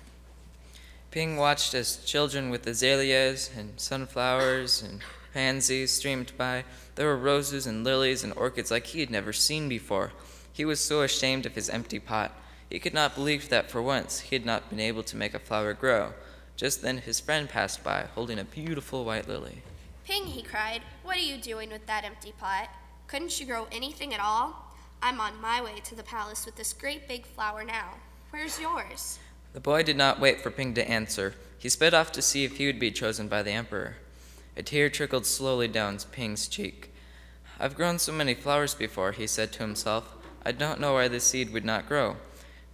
Ping 1.10 1.38
watched 1.38 1.72
as 1.72 2.04
children 2.04 2.50
with 2.50 2.66
azaleas 2.66 3.50
and 3.56 3.80
sunflowers 3.80 4.82
and 4.82 5.00
pansies 5.32 5.92
streamed 5.92 6.32
by. 6.36 6.64
There 6.96 7.06
were 7.06 7.16
roses 7.16 7.66
and 7.66 7.84
lilies 7.84 8.22
and 8.22 8.34
orchids 8.36 8.70
like 8.70 8.88
he 8.88 9.00
had 9.00 9.08
never 9.08 9.32
seen 9.32 9.66
before. 9.66 10.12
He 10.52 10.66
was 10.66 10.78
so 10.78 11.00
ashamed 11.00 11.46
of 11.46 11.54
his 11.54 11.70
empty 11.70 11.98
pot. 11.98 12.36
He 12.70 12.78
could 12.78 12.94
not 12.94 13.16
believe 13.16 13.48
that 13.48 13.68
for 13.68 13.82
once 13.82 14.20
he 14.20 14.36
had 14.36 14.46
not 14.46 14.70
been 14.70 14.80
able 14.80 15.02
to 15.02 15.16
make 15.16 15.34
a 15.34 15.40
flower 15.40 15.74
grow. 15.74 16.14
Just 16.56 16.82
then 16.82 16.98
his 16.98 17.18
friend 17.18 17.48
passed 17.48 17.82
by, 17.82 18.06
holding 18.14 18.38
a 18.38 18.44
beautiful 18.44 19.04
white 19.04 19.28
lily. 19.28 19.62
Ping, 20.04 20.26
he 20.26 20.42
cried, 20.42 20.82
what 21.02 21.16
are 21.16 21.20
you 21.20 21.36
doing 21.36 21.70
with 21.70 21.86
that 21.86 22.04
empty 22.04 22.32
pot? 22.38 22.68
Couldn't 23.08 23.40
you 23.40 23.46
grow 23.46 23.66
anything 23.72 24.14
at 24.14 24.20
all? 24.20 24.72
I'm 25.02 25.20
on 25.20 25.40
my 25.40 25.60
way 25.60 25.80
to 25.84 25.94
the 25.94 26.02
palace 26.02 26.46
with 26.46 26.56
this 26.56 26.72
great 26.72 27.08
big 27.08 27.26
flower 27.26 27.64
now. 27.64 27.94
Where's 28.30 28.60
yours? 28.60 29.18
The 29.52 29.60
boy 29.60 29.82
did 29.82 29.96
not 29.96 30.20
wait 30.20 30.40
for 30.40 30.50
Ping 30.50 30.74
to 30.74 30.88
answer. 30.88 31.34
He 31.58 31.68
sped 31.68 31.92
off 31.92 32.12
to 32.12 32.22
see 32.22 32.44
if 32.44 32.58
he 32.58 32.66
would 32.66 32.78
be 32.78 32.92
chosen 32.92 33.26
by 33.26 33.42
the 33.42 33.50
emperor. 33.50 33.96
A 34.56 34.62
tear 34.62 34.90
trickled 34.90 35.26
slowly 35.26 35.66
down 35.66 35.98
Ping's 36.12 36.46
cheek. 36.46 36.92
I've 37.58 37.74
grown 37.74 37.98
so 37.98 38.12
many 38.12 38.34
flowers 38.34 38.74
before, 38.74 39.12
he 39.12 39.26
said 39.26 39.52
to 39.54 39.58
himself. 39.60 40.14
I 40.44 40.52
don't 40.52 40.80
know 40.80 40.94
why 40.94 41.08
this 41.08 41.24
seed 41.24 41.52
would 41.52 41.64
not 41.64 41.88
grow. 41.88 42.16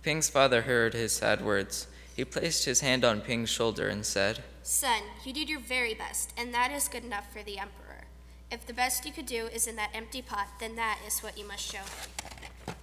Ping's 0.07 0.31
father 0.31 0.63
heard 0.63 0.95
his 0.95 1.15
sad 1.15 1.45
words. 1.45 1.89
He 2.15 2.25
placed 2.25 2.65
his 2.65 2.79
hand 2.79 3.05
on 3.05 3.21
Ping's 3.21 3.51
shoulder 3.51 3.89
and 3.89 4.07
said, 4.07 4.45
Son, 4.63 5.03
you 5.25 5.33
did 5.33 5.49
your 5.49 5.59
very 5.59 5.95
best, 5.95 6.33
and 6.39 6.55
that 6.55 6.71
is 6.71 6.87
good 6.87 7.03
enough 7.03 7.33
for 7.33 7.43
the 7.43 7.59
emperor. 7.59 8.05
If 8.49 8.65
the 8.65 8.73
best 8.73 9.05
you 9.05 9.11
could 9.11 9.27
do 9.27 9.49
is 9.49 9.67
in 9.67 9.75
that 9.75 9.91
empty 9.93 10.23
pot, 10.23 10.47
then 10.61 10.77
that 10.77 11.01
is 11.05 11.19
what 11.25 11.37
you 11.37 11.45
must 11.45 11.73
show 11.73 11.79
him. 11.79 12.75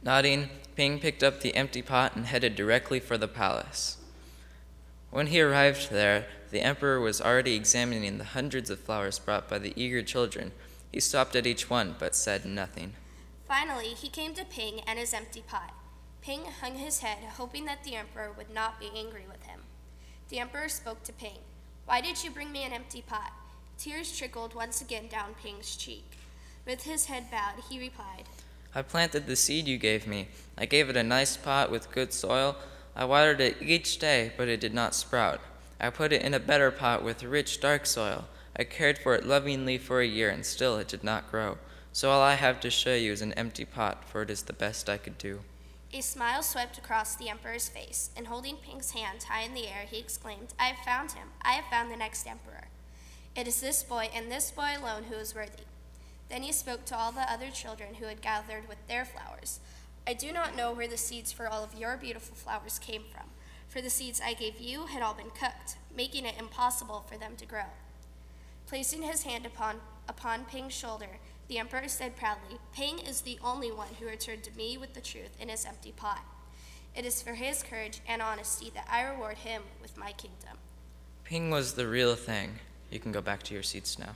Nodding, 0.00 0.48
Ping 0.76 1.00
picked 1.00 1.24
up 1.24 1.40
the 1.40 1.56
empty 1.56 1.82
pot 1.82 2.14
and 2.14 2.26
headed 2.26 2.54
directly 2.54 3.00
for 3.00 3.18
the 3.18 3.26
palace. 3.26 3.96
When 5.10 5.26
he 5.26 5.40
arrived 5.40 5.90
there, 5.90 6.26
the 6.52 6.60
emperor 6.60 7.00
was 7.00 7.20
already 7.20 7.56
examining 7.56 8.18
the 8.18 8.22
hundreds 8.22 8.70
of 8.70 8.78
flowers 8.78 9.18
brought 9.18 9.48
by 9.48 9.58
the 9.58 9.72
eager 9.74 10.04
children. 10.04 10.52
He 10.92 11.00
stopped 11.00 11.34
at 11.34 11.48
each 11.48 11.68
one, 11.68 11.96
but 11.98 12.14
said 12.14 12.44
nothing. 12.44 12.92
Finally, 13.46 13.88
he 13.88 14.08
came 14.08 14.34
to 14.34 14.44
Ping 14.44 14.80
and 14.86 14.98
his 14.98 15.12
empty 15.12 15.42
pot. 15.46 15.74
Ping 16.22 16.46
hung 16.60 16.76
his 16.76 17.00
head, 17.00 17.18
hoping 17.36 17.66
that 17.66 17.84
the 17.84 17.94
emperor 17.94 18.32
would 18.36 18.52
not 18.52 18.80
be 18.80 18.90
angry 18.96 19.24
with 19.30 19.42
him. 19.44 19.60
The 20.30 20.38
emperor 20.38 20.68
spoke 20.68 21.02
to 21.04 21.12
Ping. 21.12 21.38
Why 21.84 22.00
did 22.00 22.24
you 22.24 22.30
bring 22.30 22.50
me 22.50 22.64
an 22.64 22.72
empty 22.72 23.02
pot? 23.02 23.32
Tears 23.76 24.16
trickled 24.16 24.54
once 24.54 24.80
again 24.80 25.08
down 25.08 25.34
Ping's 25.42 25.76
cheek. 25.76 26.16
With 26.66 26.84
his 26.84 27.06
head 27.06 27.30
bowed, 27.30 27.62
he 27.68 27.78
replied, 27.78 28.24
I 28.74 28.82
planted 28.82 29.26
the 29.26 29.36
seed 29.36 29.68
you 29.68 29.76
gave 29.76 30.06
me. 30.06 30.28
I 30.56 30.64
gave 30.64 30.88
it 30.88 30.96
a 30.96 31.02
nice 31.02 31.36
pot 31.36 31.70
with 31.70 31.92
good 31.92 32.12
soil. 32.12 32.56
I 32.96 33.04
watered 33.04 33.40
it 33.40 33.60
each 33.60 33.98
day, 33.98 34.32
but 34.36 34.48
it 34.48 34.60
did 34.60 34.72
not 34.72 34.94
sprout. 34.94 35.40
I 35.78 35.90
put 35.90 36.12
it 36.12 36.22
in 36.22 36.32
a 36.32 36.40
better 36.40 36.70
pot 36.70 37.04
with 37.04 37.22
rich, 37.22 37.60
dark 37.60 37.84
soil. 37.84 38.24
I 38.56 38.64
cared 38.64 38.98
for 38.98 39.14
it 39.14 39.26
lovingly 39.26 39.76
for 39.76 40.00
a 40.00 40.06
year, 40.06 40.30
and 40.30 40.46
still 40.46 40.78
it 40.78 40.88
did 40.88 41.04
not 41.04 41.30
grow. 41.30 41.58
So 41.94 42.10
all 42.10 42.22
I 42.22 42.34
have 42.34 42.58
to 42.58 42.70
show 42.70 42.96
you 42.96 43.12
is 43.12 43.22
an 43.22 43.34
empty 43.34 43.64
pot, 43.64 44.04
for 44.04 44.22
it 44.22 44.28
is 44.28 44.42
the 44.42 44.52
best 44.52 44.90
I 44.90 44.96
could 44.96 45.16
do. 45.16 45.42
A 45.92 46.00
smile 46.00 46.42
swept 46.42 46.76
across 46.76 47.14
the 47.14 47.28
emperor's 47.28 47.68
face, 47.68 48.10
and 48.16 48.26
holding 48.26 48.56
Ping's 48.56 48.90
hand 48.90 49.22
high 49.22 49.42
in 49.42 49.54
the 49.54 49.68
air, 49.68 49.86
he 49.88 50.00
exclaimed, 50.00 50.54
I 50.58 50.64
have 50.64 50.84
found 50.84 51.12
him. 51.12 51.28
I 51.42 51.52
have 51.52 51.66
found 51.66 51.92
the 51.92 51.96
next 51.96 52.26
emperor. 52.26 52.64
It 53.36 53.46
is 53.46 53.60
this 53.60 53.84
boy, 53.84 54.10
and 54.12 54.28
this 54.28 54.50
boy 54.50 54.72
alone, 54.76 55.04
who 55.04 55.14
is 55.14 55.36
worthy. 55.36 55.62
Then 56.28 56.42
he 56.42 56.50
spoke 56.50 56.84
to 56.86 56.96
all 56.96 57.12
the 57.12 57.32
other 57.32 57.50
children 57.52 57.94
who 57.94 58.06
had 58.06 58.20
gathered 58.20 58.68
with 58.68 58.84
their 58.88 59.04
flowers. 59.04 59.60
I 60.04 60.14
do 60.14 60.32
not 60.32 60.56
know 60.56 60.72
where 60.72 60.88
the 60.88 60.96
seeds 60.96 61.30
for 61.30 61.46
all 61.46 61.62
of 61.62 61.78
your 61.78 61.96
beautiful 61.96 62.34
flowers 62.34 62.80
came 62.80 63.02
from, 63.02 63.28
for 63.68 63.80
the 63.80 63.88
seeds 63.88 64.20
I 64.20 64.34
gave 64.34 64.58
you 64.58 64.86
had 64.86 65.00
all 65.00 65.14
been 65.14 65.30
cooked, 65.30 65.76
making 65.96 66.26
it 66.26 66.40
impossible 66.40 67.04
for 67.08 67.16
them 67.16 67.36
to 67.36 67.46
grow. 67.46 67.70
Placing 68.66 69.02
his 69.02 69.22
hand 69.22 69.46
upon, 69.46 69.76
upon 70.08 70.46
Ping's 70.46 70.74
shoulder, 70.74 71.20
the 71.48 71.58
emperor 71.58 71.88
said 71.88 72.16
proudly, 72.16 72.58
Ping 72.74 72.98
is 72.98 73.20
the 73.20 73.38
only 73.44 73.70
one 73.70 73.88
who 74.00 74.06
returned 74.06 74.44
to 74.44 74.56
me 74.56 74.78
with 74.78 74.94
the 74.94 75.00
truth 75.00 75.36
in 75.40 75.48
his 75.48 75.64
empty 75.64 75.92
pot. 75.92 76.24
It 76.94 77.04
is 77.04 77.22
for 77.22 77.34
his 77.34 77.62
courage 77.62 78.00
and 78.06 78.22
honesty 78.22 78.70
that 78.74 78.88
I 78.90 79.02
reward 79.02 79.38
him 79.38 79.62
with 79.82 79.96
my 79.96 80.12
kingdom. 80.12 80.58
Ping 81.24 81.50
was 81.50 81.74
the 81.74 81.86
real 81.86 82.14
thing. 82.14 82.58
You 82.90 83.00
can 83.00 83.12
go 83.12 83.20
back 83.20 83.42
to 83.44 83.54
your 83.54 83.62
seats 83.62 83.98
now. 83.98 84.14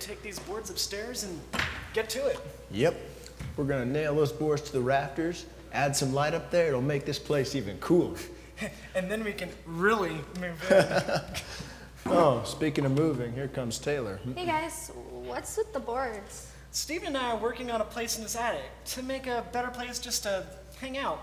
Take 0.00 0.22
these 0.22 0.38
boards 0.40 0.70
upstairs 0.70 1.24
and 1.24 1.38
get 1.92 2.08
to 2.10 2.26
it. 2.26 2.40
Yep. 2.70 2.96
We're 3.56 3.64
gonna 3.64 3.86
nail 3.86 4.14
those 4.14 4.32
boards 4.32 4.62
to 4.62 4.72
the 4.72 4.80
rafters, 4.80 5.46
add 5.72 5.94
some 5.94 6.12
light 6.12 6.34
up 6.34 6.50
there. 6.50 6.68
It'll 6.68 6.82
make 6.82 7.04
this 7.04 7.18
place 7.18 7.54
even 7.54 7.78
cooler. 7.78 8.18
And 8.94 9.10
then 9.10 9.24
we 9.24 9.32
can 9.32 9.48
really 9.64 10.16
move 10.38 10.70
in. 10.70 11.20
Oh, 12.06 12.42
speaking 12.44 12.84
of 12.86 12.92
moving, 12.92 13.32
here 13.32 13.48
comes 13.48 13.78
Taylor. 13.78 14.20
Hey 14.34 14.46
guys, 14.46 14.90
what's 15.10 15.56
with 15.56 15.72
the 15.72 15.80
boards? 15.80 16.50
Steve 16.72 17.04
and 17.04 17.16
I 17.16 17.32
are 17.32 17.36
working 17.36 17.70
on 17.70 17.80
a 17.80 17.84
place 17.84 18.16
in 18.16 18.22
this 18.22 18.36
attic 18.36 18.62
to 18.86 19.02
make 19.02 19.26
a 19.26 19.44
better 19.52 19.68
place 19.68 19.98
just 19.98 20.22
to 20.22 20.46
hang 20.80 20.96
out. 20.96 21.20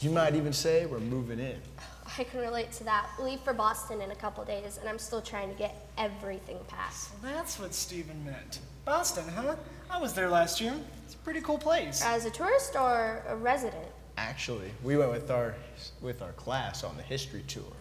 You 0.00 0.10
might 0.10 0.34
even 0.36 0.52
say 0.52 0.86
we're 0.86 1.00
moving 1.00 1.40
in. 1.40 1.60
I 2.20 2.24
can 2.24 2.40
relate 2.40 2.70
to 2.72 2.84
that. 2.84 3.08
Leave 3.18 3.40
for 3.40 3.54
Boston 3.54 4.02
in 4.02 4.10
a 4.10 4.14
couple 4.14 4.44
days, 4.44 4.76
and 4.76 4.86
I'm 4.86 4.98
still 4.98 5.22
trying 5.22 5.48
to 5.48 5.54
get 5.54 5.88
everything 5.96 6.58
passed. 6.68 7.10
That's 7.22 7.58
what 7.58 7.72
Stephen 7.72 8.22
meant. 8.26 8.58
Boston, 8.84 9.24
huh? 9.34 9.56
I 9.88 9.98
was 9.98 10.12
there 10.12 10.28
last 10.28 10.60
year. 10.60 10.74
It's 11.06 11.14
a 11.14 11.18
pretty 11.18 11.40
cool 11.40 11.56
place. 11.56 12.02
As 12.04 12.26
a 12.26 12.30
tourist 12.30 12.76
or 12.76 13.22
a 13.26 13.34
resident? 13.34 13.86
Actually, 14.18 14.70
we 14.84 14.98
went 14.98 15.10
with 15.10 15.30
our 15.30 15.54
with 16.02 16.20
our 16.20 16.32
class 16.32 16.84
on 16.84 16.94
the 16.98 17.02
history 17.02 17.42
tour. 17.48 17.72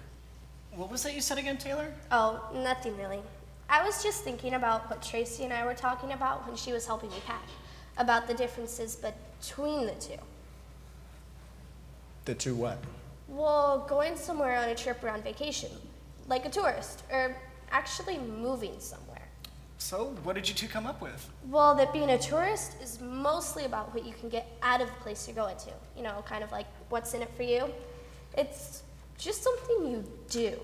What 0.73 0.89
was 0.89 1.03
that 1.03 1.13
you 1.13 1.19
said 1.19 1.37
again, 1.37 1.57
Taylor? 1.57 1.91
Oh, 2.09 2.41
nothing 2.53 2.95
really. 2.97 3.19
I 3.69 3.83
was 3.83 4.01
just 4.01 4.23
thinking 4.23 4.53
about 4.53 4.89
what 4.89 5.01
Tracy 5.01 5.43
and 5.43 5.51
I 5.51 5.65
were 5.65 5.73
talking 5.73 6.13
about 6.13 6.47
when 6.47 6.55
she 6.55 6.71
was 6.71 6.85
helping 6.85 7.09
me 7.09 7.17
pack, 7.25 7.43
about 7.97 8.25
the 8.25 8.35
differences 8.35 8.95
between 8.95 9.85
the 9.85 9.95
two. 9.95 10.21
The 12.23 12.35
two 12.35 12.55
what? 12.55 12.77
Well, 13.29 13.85
going 13.87 14.17
somewhere 14.17 14.57
on 14.57 14.69
a 14.69 14.75
trip 14.75 15.03
or 15.03 15.09
on 15.09 15.21
vacation, 15.21 15.69
like 16.27 16.45
a 16.45 16.49
tourist, 16.49 17.03
or 17.11 17.35
actually 17.71 18.17
moving 18.17 18.79
somewhere. 18.79 19.27
So, 19.77 20.15
what 20.23 20.35
did 20.35 20.49
you 20.49 20.55
two 20.55 20.67
come 20.67 20.85
up 20.85 20.99
with? 21.01 21.29
Well, 21.49 21.73
that 21.75 21.93
being 21.93 22.09
a 22.09 22.17
tourist 22.17 22.73
is 22.81 22.99
mostly 22.99 23.65
about 23.65 23.93
what 23.93 24.05
you 24.05 24.13
can 24.13 24.27
get 24.29 24.45
out 24.61 24.81
of 24.81 24.87
the 24.87 24.95
place 24.95 25.27
you're 25.27 25.35
going 25.35 25.55
to. 25.57 25.71
You 25.95 26.03
know, 26.03 26.23
kind 26.25 26.43
of 26.43 26.51
like 26.51 26.65
what's 26.89 27.13
in 27.13 27.21
it 27.21 27.29
for 27.37 27.43
you. 27.43 27.69
It's 28.37 28.83
just 29.17 29.43
something 29.43 29.91
you 29.91 30.03
do. 30.29 30.59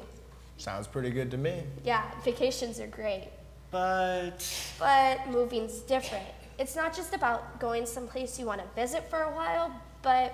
Sounds 0.57 0.88
pretty 0.88 1.12
good 1.12 1.31
to 1.31 1.38
me. 1.38 1.63
Yeah, 1.84 2.03
vacations 2.24 2.79
are 2.79 2.88
great, 2.88 3.29
But 3.72 4.45
but 4.79 5.27
moving's 5.29 5.79
different. 5.79 6.25
It's 6.57 6.75
not 6.75 6.95
just 6.95 7.13
about 7.13 7.60
going 7.60 7.86
someplace 7.86 8.39
you 8.39 8.45
want 8.45 8.62
to 8.62 8.67
visit 8.81 9.10
for 9.10 9.24
a 9.24 9.31
while, 9.36 9.72
but 10.01 10.34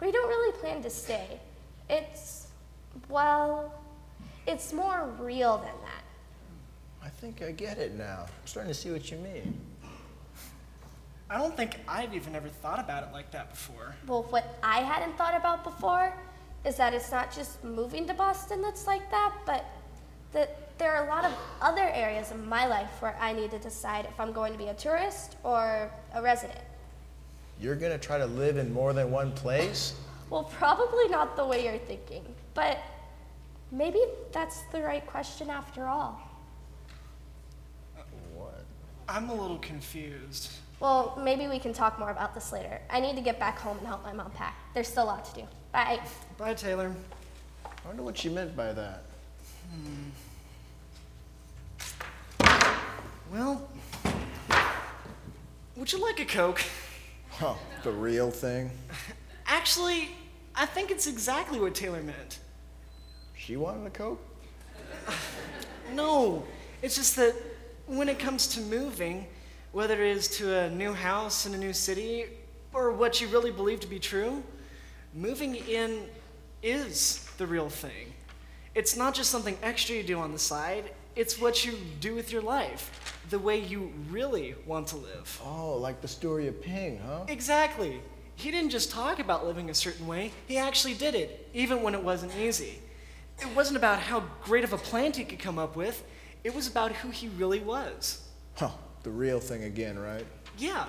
we 0.00 0.10
don't 0.10 0.28
really 0.28 0.52
plan 0.58 0.82
to 0.82 0.90
stay. 0.90 1.40
It's, 1.90 2.46
well, 3.08 3.74
it's 4.46 4.72
more 4.72 5.12
real 5.18 5.58
than 5.58 5.74
that. 5.82 6.04
I 7.02 7.08
think 7.08 7.42
I 7.42 7.50
get 7.50 7.78
it 7.78 7.94
now. 7.94 8.26
I'm 8.26 8.46
starting 8.46 8.72
to 8.72 8.78
see 8.78 8.90
what 8.90 9.10
you 9.10 9.18
mean. 9.18 9.60
I 11.28 11.38
don't 11.38 11.56
think 11.56 11.78
I've 11.88 12.14
even 12.14 12.34
ever 12.34 12.48
thought 12.48 12.78
about 12.78 13.02
it 13.02 13.12
like 13.12 13.30
that 13.32 13.50
before. 13.50 13.94
Well, 14.06 14.24
what 14.30 14.58
I 14.62 14.80
hadn't 14.80 15.16
thought 15.16 15.36
about 15.36 15.64
before 15.64 16.14
is 16.64 16.76
that 16.76 16.94
it's 16.94 17.10
not 17.10 17.34
just 17.34 17.62
moving 17.64 18.06
to 18.06 18.14
Boston 18.14 18.62
that's 18.62 18.86
like 18.86 19.10
that, 19.10 19.34
but 19.46 19.64
that 20.32 20.78
there 20.78 20.94
are 20.94 21.06
a 21.06 21.08
lot 21.08 21.24
of 21.24 21.32
other 21.60 21.88
areas 21.92 22.30
in 22.30 22.48
my 22.48 22.66
life 22.66 23.00
where 23.00 23.16
I 23.20 23.32
need 23.32 23.50
to 23.50 23.58
decide 23.58 24.06
if 24.06 24.18
I'm 24.18 24.32
going 24.32 24.52
to 24.52 24.58
be 24.58 24.68
a 24.68 24.74
tourist 24.74 25.36
or 25.42 25.90
a 26.14 26.22
resident. 26.22 26.60
You're 27.60 27.76
gonna 27.76 27.98
try 27.98 28.18
to 28.18 28.26
live 28.26 28.56
in 28.56 28.72
more 28.72 28.92
than 28.92 29.10
one 29.10 29.32
place? 29.32 29.94
Well, 30.30 30.44
probably 30.44 31.08
not 31.08 31.36
the 31.36 31.44
way 31.44 31.64
you're 31.64 31.78
thinking, 31.78 32.24
but 32.54 32.78
maybe 33.72 34.00
that's 34.30 34.62
the 34.72 34.80
right 34.80 35.04
question 35.04 35.50
after 35.50 35.86
all. 35.86 36.20
What? 38.34 38.64
I'm 39.08 39.28
a 39.28 39.34
little 39.34 39.58
confused. 39.58 40.52
Well, 40.78 41.20
maybe 41.22 41.48
we 41.48 41.58
can 41.58 41.72
talk 41.72 41.98
more 41.98 42.10
about 42.10 42.32
this 42.32 42.52
later. 42.52 42.80
I 42.88 43.00
need 43.00 43.16
to 43.16 43.22
get 43.22 43.38
back 43.40 43.58
home 43.58 43.76
and 43.78 43.86
help 43.86 44.04
my 44.04 44.12
mom 44.12 44.30
pack. 44.30 44.54
There's 44.72 44.88
still 44.88 45.04
a 45.04 45.06
lot 45.06 45.24
to 45.26 45.40
do. 45.42 45.46
Bye. 45.72 46.00
Bye, 46.38 46.54
Taylor. 46.54 46.94
I 47.66 47.88
wonder 47.88 48.02
what 48.02 48.16
she 48.16 48.28
meant 48.28 48.56
by 48.56 48.72
that. 48.72 49.02
Hmm. 49.72 50.10
Well, 53.32 53.68
would 55.76 55.92
you 55.92 56.00
like 56.00 56.20
a 56.20 56.24
Coke? 56.24 56.62
Oh, 57.42 57.58
the 57.84 57.92
real 57.92 58.30
thing? 58.30 58.70
Actually, 59.46 60.10
I 60.54 60.66
think 60.66 60.90
it's 60.90 61.06
exactly 61.06 61.60
what 61.60 61.74
Taylor 61.74 62.02
meant. 62.02 62.40
She 63.36 63.56
wanted 63.56 63.86
a 63.86 63.90
Coke? 63.90 64.20
No, 65.92 66.44
it's 66.82 66.94
just 66.94 67.16
that 67.16 67.34
when 67.86 68.08
it 68.08 68.20
comes 68.20 68.46
to 68.54 68.60
moving, 68.60 69.26
whether 69.72 70.00
it 70.04 70.16
is 70.16 70.28
to 70.38 70.56
a 70.56 70.70
new 70.70 70.92
house 70.92 71.46
in 71.46 71.54
a 71.54 71.58
new 71.58 71.72
city 71.72 72.26
or 72.72 72.92
what 72.92 73.20
you 73.20 73.26
really 73.26 73.50
believe 73.50 73.80
to 73.80 73.88
be 73.88 73.98
true, 73.98 74.42
moving 75.14 75.56
in 75.56 76.06
is 76.62 77.28
the 77.38 77.46
real 77.46 77.68
thing. 77.68 78.12
It's 78.74 78.96
not 78.96 79.14
just 79.14 79.30
something 79.30 79.58
extra 79.62 79.96
you 79.96 80.04
do 80.04 80.20
on 80.20 80.30
the 80.32 80.38
side, 80.38 80.92
it's 81.16 81.40
what 81.40 81.64
you 81.64 81.76
do 81.98 82.14
with 82.14 82.30
your 82.30 82.42
life, 82.42 83.18
the 83.30 83.38
way 83.38 83.58
you 83.58 83.92
really 84.10 84.54
want 84.66 84.86
to 84.88 84.96
live. 84.96 85.40
Oh, 85.44 85.76
like 85.76 86.00
the 86.00 86.08
story 86.08 86.46
of 86.46 86.62
Ping, 86.62 87.00
huh? 87.04 87.24
Exactly. 87.26 88.00
He 88.40 88.50
didn't 88.50 88.70
just 88.70 88.90
talk 88.90 89.18
about 89.18 89.46
living 89.46 89.68
a 89.68 89.74
certain 89.74 90.06
way, 90.06 90.32
he 90.48 90.56
actually 90.56 90.94
did 90.94 91.14
it, 91.14 91.46
even 91.52 91.82
when 91.82 91.94
it 91.94 92.02
wasn't 92.02 92.34
easy. 92.36 92.78
It 93.38 93.54
wasn't 93.54 93.76
about 93.76 93.98
how 93.98 94.24
great 94.44 94.64
of 94.64 94.72
a 94.72 94.78
plan 94.78 95.12
he 95.12 95.24
could 95.24 95.38
come 95.38 95.58
up 95.58 95.76
with, 95.76 96.02
it 96.42 96.54
was 96.54 96.66
about 96.66 96.92
who 96.92 97.10
he 97.10 97.28
really 97.28 97.58
was. 97.58 98.26
Huh, 98.54 98.70
the 99.02 99.10
real 99.10 99.40
thing 99.40 99.64
again, 99.64 99.98
right? 99.98 100.24
Yeah. 100.56 100.86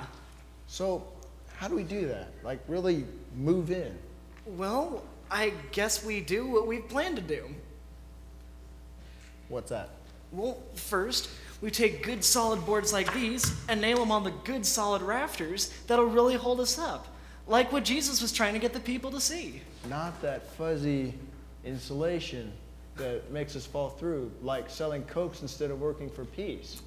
So, 0.67 1.05
how 1.57 1.67
do 1.67 1.75
we 1.75 1.83
do 1.83 2.07
that? 2.07 2.29
Like, 2.41 2.61
really 2.69 3.03
move 3.35 3.69
in? 3.69 3.97
Well, 4.45 5.03
I 5.29 5.51
guess 5.73 6.05
we 6.05 6.21
do 6.21 6.47
what 6.47 6.67
we've 6.67 6.87
planned 6.87 7.17
to 7.17 7.21
do. 7.21 7.49
What's 9.49 9.71
that? 9.71 9.89
Well, 10.31 10.57
first, 10.75 11.29
we 11.59 11.69
take 11.69 12.01
good 12.01 12.23
solid 12.23 12.65
boards 12.65 12.93
like 12.93 13.13
these 13.13 13.53
and 13.67 13.81
nail 13.81 13.97
them 13.97 14.09
on 14.09 14.23
the 14.23 14.31
good 14.45 14.65
solid 14.65 15.01
rafters 15.01 15.73
that'll 15.87 16.05
really 16.05 16.35
hold 16.35 16.61
us 16.61 16.79
up. 16.79 17.07
Like 17.47 17.71
what 17.71 17.83
Jesus 17.83 18.21
was 18.21 18.31
trying 18.31 18.53
to 18.53 18.59
get 18.59 18.73
the 18.73 18.79
people 18.79 19.11
to 19.11 19.19
see. 19.19 19.61
Not 19.89 20.21
that 20.21 20.47
fuzzy 20.53 21.13
insulation 21.65 22.51
that 22.97 23.31
makes 23.31 23.55
us 23.55 23.65
fall 23.65 23.89
through, 23.89 24.31
like 24.41 24.69
selling 24.69 25.03
cokes 25.03 25.41
instead 25.41 25.71
of 25.71 25.79
working 25.81 26.09
for 26.09 26.25
peace, 26.25 26.81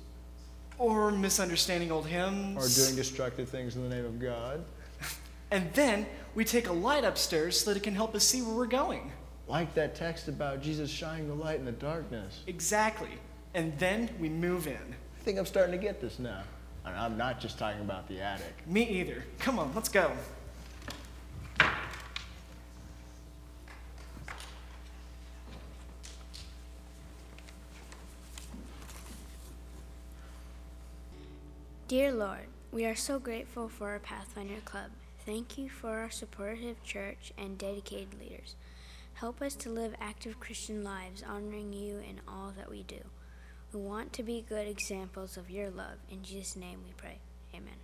Or 0.79 1.11
misunderstanding 1.11 1.91
old 1.91 2.07
hymns. 2.07 2.57
or 2.57 2.85
doing 2.85 2.97
destructive 2.97 3.49
things 3.49 3.77
in 3.77 3.89
the 3.89 3.95
name 3.95 4.05
of 4.05 4.19
God, 4.21 4.65
And 5.51 5.73
then 5.75 6.07
we 6.35 6.45
take 6.45 6.69
a 6.69 6.73
light 6.73 7.05
upstairs 7.05 7.61
so 7.61 7.71
that 7.71 7.77
it 7.77 7.83
can 7.83 7.95
help 7.95 8.15
us 8.15 8.25
see 8.25 8.43
where 8.43 8.55
we're 8.55 8.67
going. 8.67 9.13
like 9.49 9.75
that 9.75 9.95
text 9.95 10.29
about 10.29 10.63
Jesus 10.63 10.91
shining 10.91 11.29
the 11.29 11.35
light 11.35 11.59
in 11.59 11.65
the 11.65 11.73
darkness. 11.73 12.41
Exactly. 12.47 13.11
And 13.55 13.77
then 13.79 14.09
we 14.19 14.29
move 14.29 14.67
in. 14.67 14.73
I 14.75 15.23
think 15.23 15.39
I'm 15.39 15.47
starting 15.47 15.73
to 15.73 15.79
get 15.83 16.01
this 16.01 16.19
now. 16.19 16.43
I'm 16.85 17.17
not 17.17 17.41
just 17.41 17.59
talking 17.59 17.81
about 17.83 18.09
the 18.09 18.21
attic. 18.21 18.55
Me 18.67 18.83
either. 18.89 19.25
Come 19.39 19.59
on, 19.59 19.73
let's 19.75 19.89
go. 19.89 20.11
Dear 31.95 32.13
Lord, 32.13 32.49
we 32.73 32.87
are 32.87 32.97
so 32.97 33.21
grateful 33.21 33.69
for 33.69 33.91
our 33.91 34.01
Pathfinder 34.01 34.61
Club. 34.65 34.91
Thank 35.25 35.57
you 35.57 35.71
for 35.71 35.91
our 35.91 36.11
supportive 36.11 36.83
church 36.83 37.33
and 37.39 37.57
dedicated 37.57 38.19
leaders. 38.19 38.57
Help 39.13 39.41
us 39.41 39.55
to 39.55 39.69
live 39.69 39.95
active 40.01 40.41
Christian 40.41 40.83
lives, 40.83 41.23
honoring 41.23 41.73
you 41.73 41.99
in 41.99 42.21
all 42.27 42.53
that 42.57 42.69
we 42.69 42.83
do. 42.83 42.99
We 43.73 43.79
want 43.79 44.13
to 44.15 44.25
be 44.25 44.45
good 44.49 44.67
examples 44.67 45.37
of 45.37 45.51
your 45.51 45.71
love. 45.71 45.99
In 46.11 46.25
Jesus' 46.25 46.57
name 46.57 46.81
we 46.85 46.95
pray. 46.97 47.21
Amen. 47.55 47.79